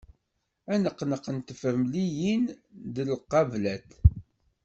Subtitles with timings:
[0.73, 2.45] Aneqneq n tefremliyin
[2.93, 3.89] d lqablat.